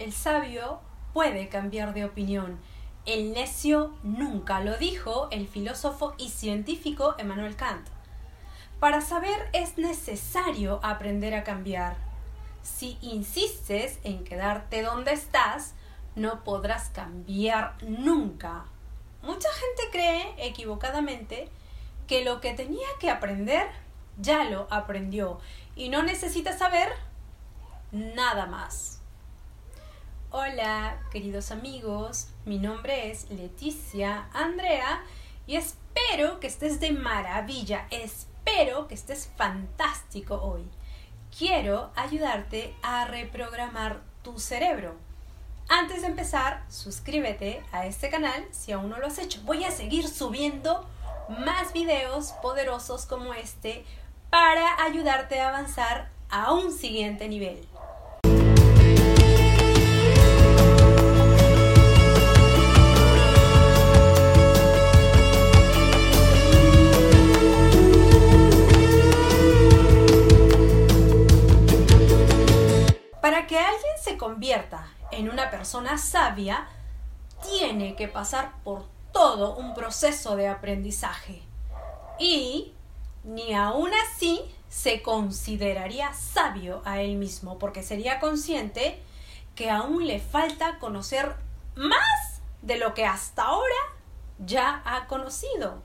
[0.00, 0.80] El sabio
[1.12, 2.58] puede cambiar de opinión.
[3.04, 7.86] El necio nunca lo dijo el filósofo y científico Emmanuel Kant.
[8.78, 11.98] Para saber es necesario aprender a cambiar.
[12.62, 15.74] Si insistes en quedarte donde estás,
[16.14, 18.64] no podrás cambiar nunca.
[19.20, 21.50] Mucha gente cree equivocadamente
[22.06, 23.66] que lo que tenía que aprender
[24.18, 25.40] ya lo aprendió
[25.76, 26.88] y no necesita saber
[27.92, 28.99] nada más.
[30.32, 35.02] Hola, queridos amigos, mi nombre es Leticia Andrea
[35.44, 40.62] y espero que estés de maravilla, espero que estés fantástico hoy.
[41.36, 44.94] Quiero ayudarte a reprogramar tu cerebro.
[45.68, 49.40] Antes de empezar, suscríbete a este canal si aún no lo has hecho.
[49.42, 50.88] Voy a seguir subiendo
[51.44, 53.84] más videos poderosos como este
[54.30, 57.66] para ayudarte a avanzar a un siguiente nivel.
[75.60, 76.66] Persona sabia,
[77.42, 81.42] tiene que pasar por todo un proceso de aprendizaje.
[82.18, 82.72] Y
[83.24, 89.02] ni aún así se consideraría sabio a él mismo, porque sería consciente
[89.54, 91.36] que aún le falta conocer
[91.74, 93.82] más de lo que hasta ahora
[94.38, 95.82] ya ha conocido.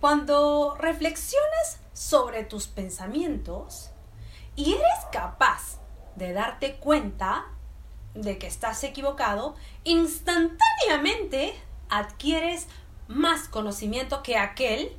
[0.00, 3.90] Cuando reflexionas sobre tus pensamientos
[4.54, 5.80] y eres capaz
[6.14, 7.44] de darte cuenta
[8.16, 11.54] de que estás equivocado, instantáneamente
[11.88, 12.66] adquieres
[13.08, 14.92] más conocimiento que aquel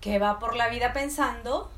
[0.00, 1.70] que va por la vida pensando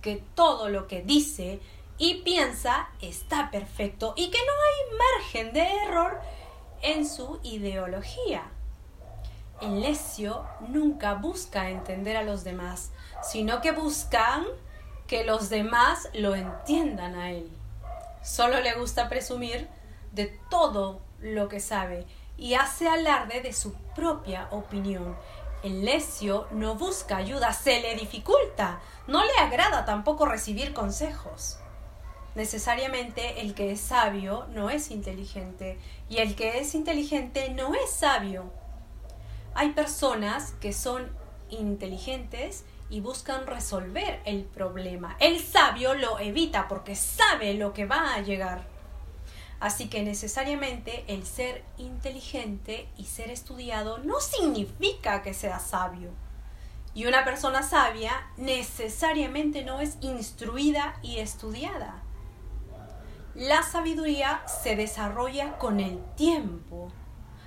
[0.00, 1.60] que todo lo que dice
[1.98, 6.20] y piensa está perfecto y que no hay margen de error
[6.82, 8.44] en su ideología.
[9.60, 12.90] El necio nunca busca entender a los demás,
[13.22, 14.44] sino que buscan
[15.06, 17.48] que los demás lo entiendan a él.
[18.22, 19.68] Solo le gusta presumir
[20.14, 25.16] de todo lo que sabe y hace alarde de su propia opinión
[25.64, 31.58] el necio no busca ayuda, se le dificulta, no le agrada tampoco recibir consejos.
[32.34, 35.78] Necesariamente el que es sabio no es inteligente
[36.10, 38.52] y el que es inteligente no es sabio.
[39.54, 41.10] Hay personas que son
[41.48, 45.16] inteligentes y buscan resolver el problema.
[45.18, 48.73] El sabio lo evita porque sabe lo que va a llegar.
[49.64, 56.10] Así que necesariamente el ser inteligente y ser estudiado no significa que sea sabio.
[56.92, 62.02] Y una persona sabia necesariamente no es instruida y estudiada.
[63.34, 66.92] La sabiduría se desarrolla con el tiempo,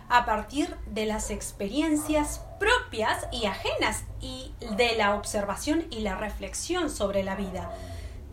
[0.09, 6.89] a partir de las experiencias propias y ajenas y de la observación y la reflexión
[6.89, 7.72] sobre la vida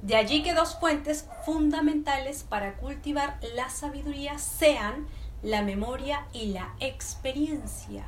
[0.05, 5.07] de allí que dos fuentes fundamentales para cultivar la sabiduría sean
[5.43, 8.05] la memoria y la experiencia.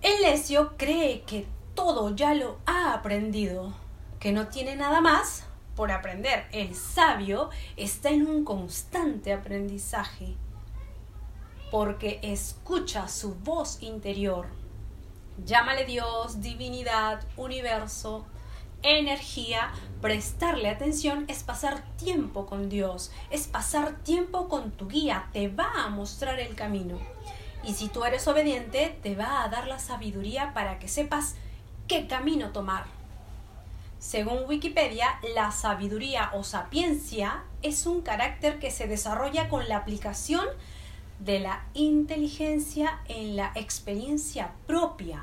[0.00, 3.74] El necio cree que todo ya lo ha aprendido,
[4.20, 5.42] que no tiene nada más
[5.74, 6.46] por aprender.
[6.52, 10.36] El sabio está en un constante aprendizaje
[11.72, 14.46] porque escucha su voz interior.
[15.44, 18.24] Llámale Dios, divinidad, universo,
[18.82, 25.48] energía, prestarle atención es pasar tiempo con Dios, es pasar tiempo con tu guía, te
[25.48, 26.98] va a mostrar el camino.
[27.64, 31.36] Y si tú eres obediente, te va a dar la sabiduría para que sepas
[31.86, 32.84] qué camino tomar.
[34.00, 40.44] Según Wikipedia, la sabiduría o sapiencia es un carácter que se desarrolla con la aplicación
[41.20, 45.22] de la inteligencia en la experiencia propia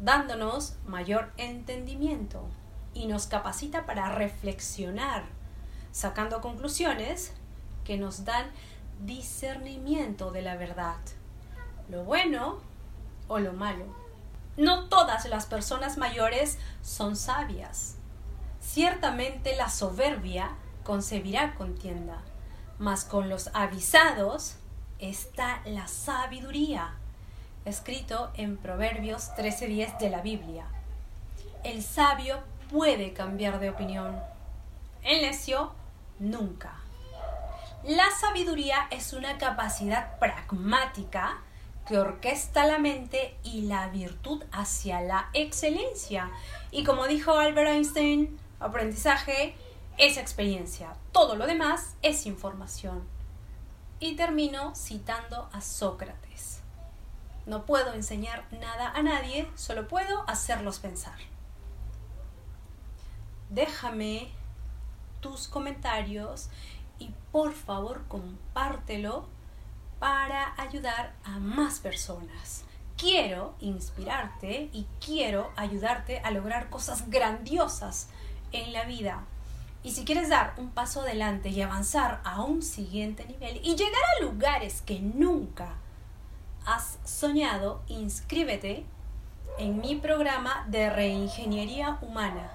[0.00, 2.46] dándonos mayor entendimiento
[2.92, 5.24] y nos capacita para reflexionar,
[5.92, 7.32] sacando conclusiones
[7.84, 8.46] que nos dan
[9.00, 10.96] discernimiento de la verdad,
[11.88, 12.58] lo bueno
[13.28, 13.84] o lo malo.
[14.56, 17.96] No todas las personas mayores son sabias.
[18.60, 20.52] Ciertamente la soberbia
[20.84, 22.22] concebirá contienda,
[22.78, 24.56] mas con los avisados
[24.98, 26.94] está la sabiduría
[27.64, 30.66] escrito en Proverbios 13:10 de la Biblia.
[31.62, 34.20] El sabio puede cambiar de opinión.
[35.02, 35.72] El necio
[36.18, 36.80] nunca.
[37.84, 41.38] La sabiduría es una capacidad pragmática
[41.86, 46.30] que orquesta la mente y la virtud hacia la excelencia.
[46.70, 49.54] Y como dijo Albert Einstein, aprendizaje
[49.98, 50.94] esa experiencia.
[51.12, 53.06] Todo lo demás es información.
[54.00, 56.63] Y termino citando a Sócrates.
[57.46, 61.18] No puedo enseñar nada a nadie, solo puedo hacerlos pensar.
[63.50, 64.30] Déjame
[65.20, 66.48] tus comentarios
[66.98, 69.26] y por favor compártelo
[69.98, 72.64] para ayudar a más personas.
[72.96, 78.08] Quiero inspirarte y quiero ayudarte a lograr cosas grandiosas
[78.52, 79.24] en la vida.
[79.82, 84.02] Y si quieres dar un paso adelante y avanzar a un siguiente nivel y llegar
[84.16, 85.74] a lugares que nunca
[86.66, 88.84] has soñado, inscríbete
[89.58, 92.50] en mi programa de reingeniería humana.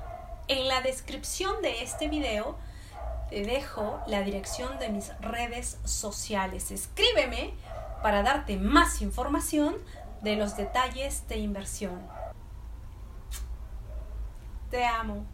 [0.48, 2.58] En la descripción de este video
[3.30, 6.72] te dejo la dirección de mis redes sociales.
[6.72, 7.54] Escríbeme
[8.02, 9.76] para darte más información
[10.22, 12.02] de los detalles de inversión.
[14.70, 15.26] Te amo.